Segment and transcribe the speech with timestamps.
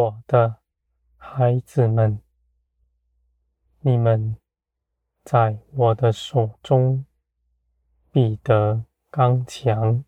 [0.00, 0.56] 我的
[1.18, 2.22] 孩子们，
[3.80, 4.34] 你们
[5.22, 7.04] 在我的手中
[8.10, 10.02] 必得刚强，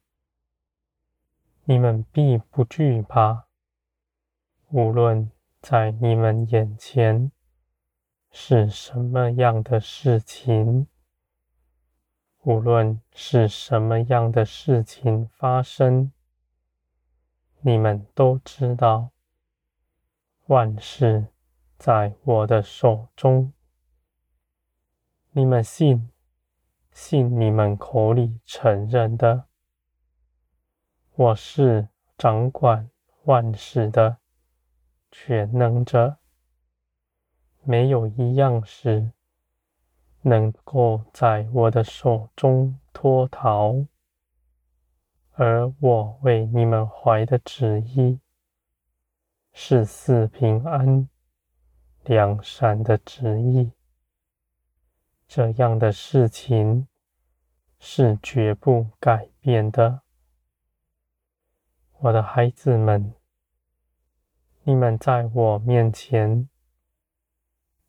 [1.64, 3.44] 你们必不惧怕，
[4.70, 7.30] 无论在你们眼前
[8.30, 10.86] 是什么样的事情，
[12.44, 16.10] 无论是什么样的事情发生，
[17.60, 19.10] 你们都知道。
[20.46, 21.28] 万事
[21.78, 23.52] 在我的手中，
[25.30, 26.10] 你们信，
[26.90, 29.44] 信你们口里承认的，
[31.14, 32.90] 我是掌管
[33.24, 34.18] 万事的
[35.12, 36.16] 全能者，
[37.62, 39.12] 没有一样事
[40.22, 43.86] 能够在我的手中脱逃，
[45.34, 48.18] 而我为你们怀的旨意。
[49.54, 51.08] 是四平安、
[52.04, 53.70] 良善的旨意，
[55.28, 56.88] 这样的事情
[57.78, 60.00] 是绝不改变的。
[61.98, 63.14] 我的孩子们，
[64.64, 66.48] 你们在我面前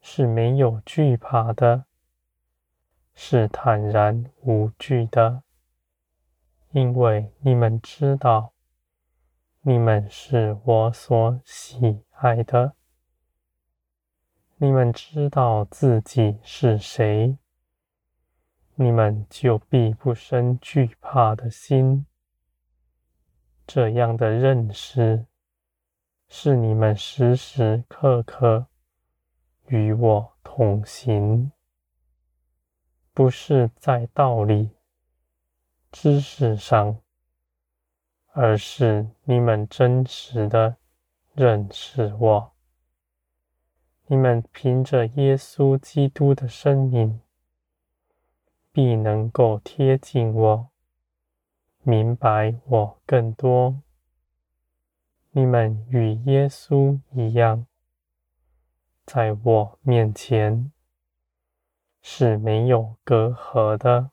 [0.02, 1.86] 是没有惧怕的，
[3.16, 5.44] 是坦然无惧的，
[6.72, 8.52] 因为你们知道。
[9.66, 12.73] 你们是我所喜爱的，
[14.58, 17.38] 你们知道自己是谁，
[18.75, 22.05] 你们就必不生惧怕的心。
[23.65, 25.27] 这样的认识，
[26.27, 28.67] 是你们时时刻刻
[29.67, 31.54] 与我同行，
[33.14, 34.71] 不是在道理、
[35.89, 36.99] 知识上。
[38.36, 40.77] 而是你们真实的
[41.33, 42.52] 认识我，
[44.08, 47.22] 你们凭着耶稣基督的生命，
[48.72, 50.70] 必能够贴近我，
[51.83, 53.83] 明白我更多。
[55.30, 57.67] 你们与耶稣一样，
[59.05, 60.72] 在我面前
[62.02, 64.10] 是没有隔阂的。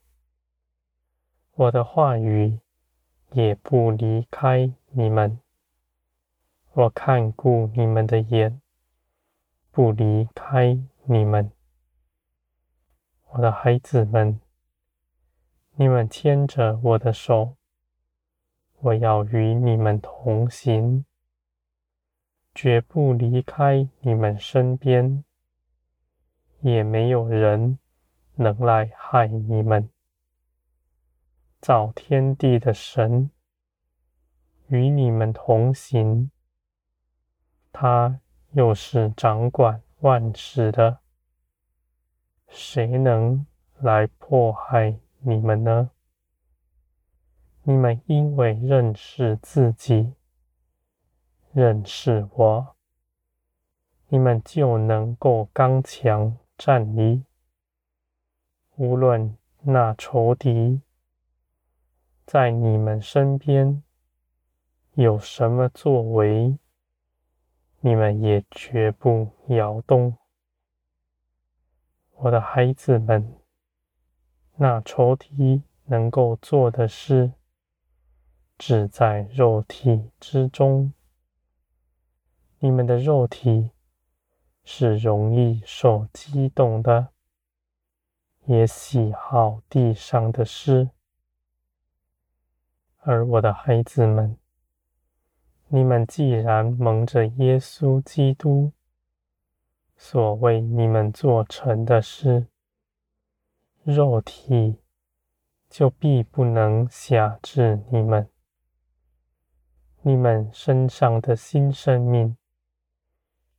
[1.55, 2.61] 我的话语。
[3.33, 5.39] 也不离开你们，
[6.73, 8.61] 我看顾你们的眼，
[9.71, 11.53] 不离开你们，
[13.31, 14.41] 我的孩子们，
[15.75, 17.55] 你们牵着我的手，
[18.81, 21.05] 我要与你们同行，
[22.53, 25.25] 绝不离开你们身边，
[26.63, 27.79] 也没有人
[28.35, 29.89] 能来害你们。
[31.61, 33.31] 造天地的神
[34.69, 36.31] 与你们同行，
[37.71, 38.19] 他
[38.53, 41.01] 又是掌管万事的，
[42.49, 43.45] 谁能
[43.79, 45.91] 来迫害你们呢？
[47.65, 50.15] 你们因为认识自己，
[51.53, 52.75] 认识我，
[54.09, 57.23] 你们就能够刚强站立，
[58.77, 60.81] 无论那仇敌。
[62.33, 63.83] 在你们身边
[64.93, 66.57] 有什么作为，
[67.81, 70.17] 你们也绝不摇动。
[72.13, 73.37] 我的孩子们，
[74.55, 77.33] 那仇敌能够做的事，
[78.57, 80.93] 只在肉体之中。
[82.61, 83.73] 你们的肉体
[84.63, 87.09] 是容易受激动的，
[88.45, 90.91] 也喜好地上的事。
[93.03, 94.37] 而我的孩子们，
[95.69, 98.73] 你们既然蒙着耶稣基督
[99.97, 102.47] 所为你们做成的事，
[103.85, 104.77] 肉体
[105.71, 108.29] 就必不能辖制你们。
[110.03, 112.37] 你们身上的新生命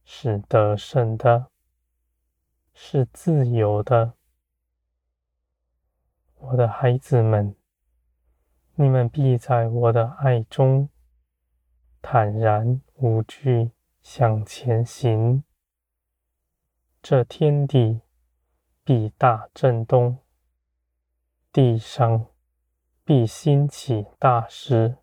[0.05, 1.47] 是得胜的，
[2.75, 4.13] 是自由的，
[6.37, 7.55] 我的孩子们。
[8.81, 10.89] 你们必在我的爱中
[12.01, 13.69] 坦然无惧
[14.01, 15.43] 向前行。
[16.99, 18.01] 这天地
[18.83, 20.17] 必大震动，
[21.53, 22.25] 地上
[23.05, 24.97] 必兴起大事。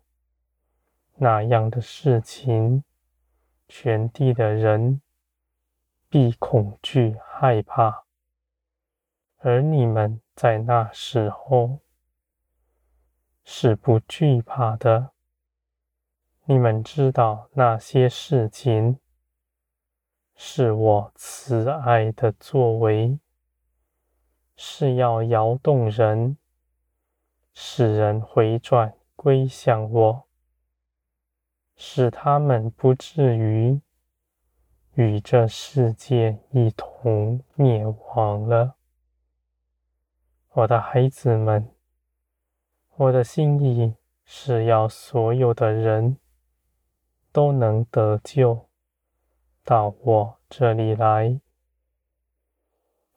[1.15, 2.83] 那样的事情，
[3.69, 4.99] 全地的人
[6.09, 8.03] 必恐惧害怕，
[9.37, 11.79] 而你们在那时候。
[13.51, 15.09] 是不惧怕的。
[16.45, 18.99] 你们知道那些事情
[20.35, 23.19] 是我慈爱的作为，
[24.55, 26.37] 是要摇动人，
[27.55, 30.27] 使人回转归向我，
[31.75, 33.81] 使他们不至于
[34.93, 38.75] 与这世界一同灭亡了。
[40.49, 41.67] 我的孩子们，
[42.99, 46.17] 我的心意是要所有的人
[47.31, 48.67] 都能得救。
[49.63, 51.39] 到我这里来，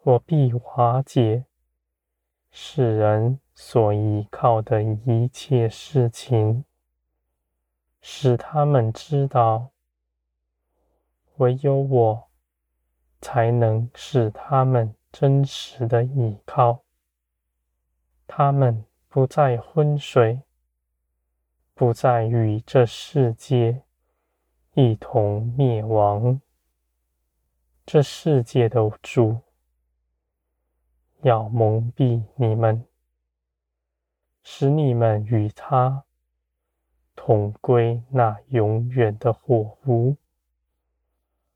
[0.04, 1.46] 我必瓦解
[2.52, 6.64] 世人所依靠的一切事情，
[8.00, 9.70] 使他们知道，
[11.38, 12.28] 唯有我
[13.20, 16.84] 才能是他们真实的依靠。
[18.28, 20.40] 他们不再昏睡，
[21.74, 23.82] 不再与这世界。
[24.72, 26.40] 一同灭亡。
[27.84, 29.42] 这世界的主
[31.20, 32.86] 要蒙蔽你们，
[34.42, 36.04] 使你们与他
[37.14, 40.16] 同归那永远的火湖。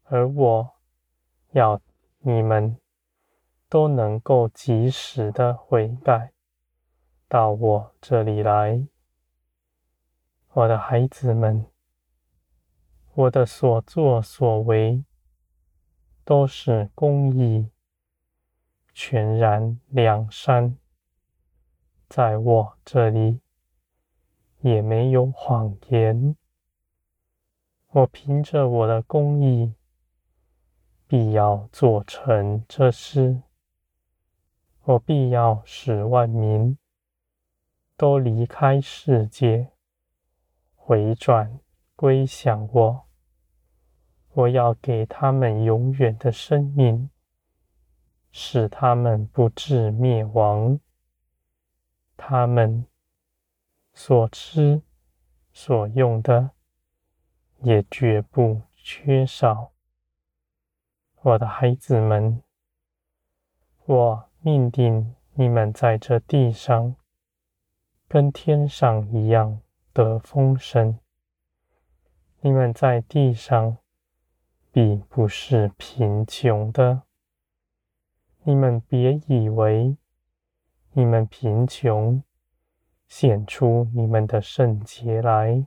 [0.02, 0.74] 而我
[1.52, 1.80] 要
[2.18, 2.76] 你们
[3.70, 6.34] 都能够及时的悔改，
[7.28, 8.86] 到我这里来，
[10.52, 11.66] 我的孩子们。
[13.14, 15.02] 我的所作所为
[16.22, 17.70] 都是公义、
[18.92, 20.76] 全然良善，
[22.08, 23.40] 在我这里
[24.60, 26.36] 也没有谎言。
[27.88, 29.74] 我凭着我的公义，
[31.06, 33.40] 必要做成这事。
[34.82, 36.76] 我必要使万民
[37.96, 39.72] 都离开世界，
[40.74, 41.58] 回转
[41.94, 43.06] 归向我。
[44.32, 47.08] 我要给他们永远的生命，
[48.30, 50.78] 使他们不致灭亡。
[52.18, 52.86] 他们
[53.94, 54.82] 所吃
[55.52, 56.50] 所用的
[57.62, 59.72] 也绝不缺少。
[61.22, 62.42] 我的孩子们，
[63.86, 66.94] 我命定你们在这地上
[68.08, 69.60] 跟天上一样
[69.94, 70.98] 的丰盛。
[72.40, 73.78] 你们在地上。
[74.76, 77.04] 并不是贫穷的，
[78.42, 79.96] 你们别以为
[80.92, 82.22] 你们贫穷
[83.08, 85.66] 显出你们的圣洁来。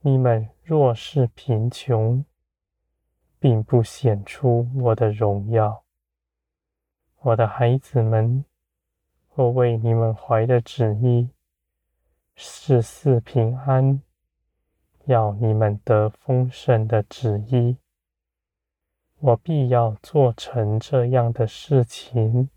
[0.00, 2.22] 你们若是贫穷，
[3.38, 5.82] 并不显出我的荣耀。
[7.20, 8.44] 我的孩子们，
[9.36, 11.28] 我为你们怀的旨意
[12.36, 14.00] 是四平安。
[15.06, 17.76] 要你们得丰盛的旨意，
[19.18, 22.48] 我必要做成这样的事情，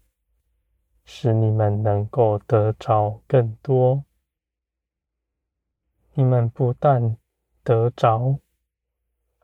[1.03, 4.03] 使你们能够得着更多。
[6.13, 7.17] 你们不但
[7.63, 8.37] 得着，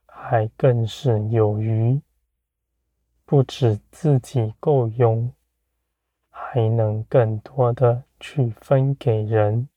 [0.05, 1.99] 还更是有余，
[3.25, 5.33] 不止自己够用，
[6.53, 9.69] 还能更多的去分给人。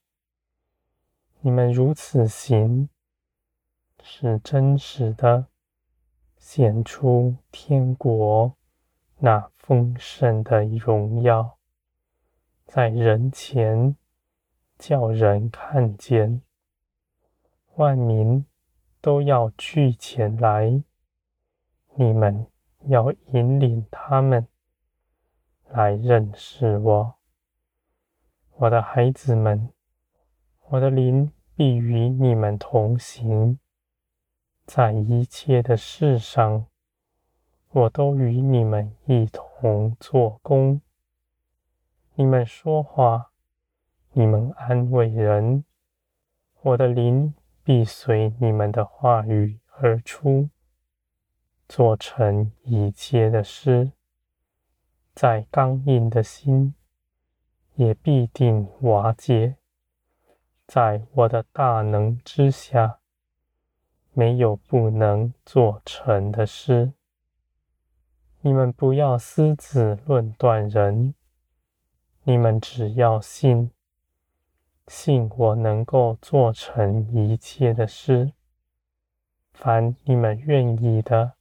[1.39, 2.87] 你们如此行。
[4.03, 5.47] 是真实的，
[6.37, 8.55] 显出天国
[9.17, 11.57] 那丰盛的荣耀，
[12.67, 13.95] 在人前
[14.77, 16.43] 叫人看见，
[17.77, 18.45] 万民
[19.01, 20.83] 都要聚前来，
[21.95, 22.45] 你们
[22.85, 24.47] 要引领他们
[25.69, 27.15] 来认识我，
[28.55, 29.69] 我的孩子们，
[30.69, 33.59] 我的灵必与你们同行。
[34.65, 36.65] 在一切的事上，
[37.69, 40.81] 我都与你们一同做工。
[42.15, 43.31] 你们说话，
[44.13, 45.63] 你们安慰人，
[46.61, 47.33] 我的灵
[47.63, 50.49] 必随你们的话语而出，
[51.67, 53.91] 做成一切的事。
[55.19, 56.75] 在刚硬的心，
[57.73, 59.55] 也必定瓦解，
[60.67, 62.99] 在我的大能之下。
[64.13, 66.93] 没有不能做成的事。
[68.41, 71.15] 你们不要私自论断人，
[72.21, 73.71] 你们只要信，
[74.87, 78.33] 信我能够做成一切的事。
[79.51, 81.33] 凡你们愿意的，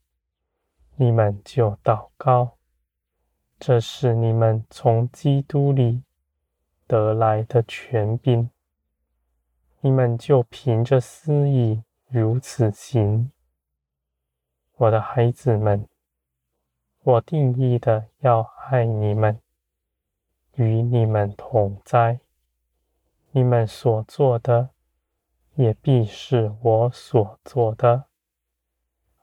[0.94, 2.55] 你们就祷告，
[3.58, 6.02] 这是你们从基督里
[6.86, 8.50] 得来的权柄，
[9.80, 11.82] 你们就凭着私意。
[12.08, 13.32] 如此行，
[14.76, 15.88] 我的孩子们，
[17.02, 19.40] 我定意的要爱你们，
[20.54, 22.20] 与你们同在。
[23.32, 24.70] 你们所做的，
[25.56, 28.04] 也必是我所做的。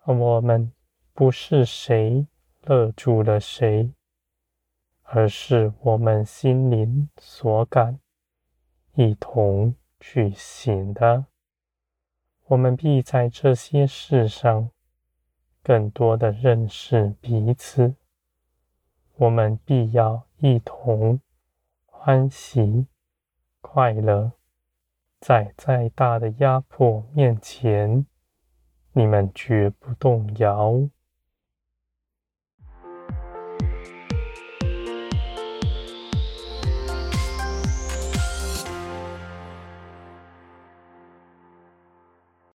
[0.03, 0.73] 我们
[1.13, 2.27] 不是谁
[2.63, 3.93] 勒住了谁，
[5.15, 7.99] 而是我们心灵所感，
[8.95, 11.27] 一同去行的。
[12.45, 14.71] 我们必在这些事上，
[15.61, 17.93] 更多的认识彼此。
[19.17, 21.21] 我们必要一同
[21.85, 22.87] 欢喜
[23.61, 24.31] 快乐。
[25.19, 28.07] 在再大的压迫面前，
[28.93, 30.89] 你们绝不动摇。